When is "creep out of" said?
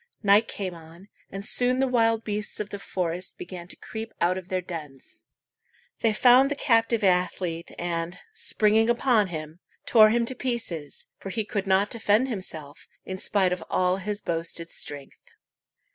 3.75-4.49